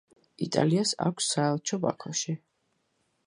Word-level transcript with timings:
იტალიას 0.45 0.93
აქვს 1.09 1.27
საელჩო 1.35 1.79
ბაქოში. 1.83 2.35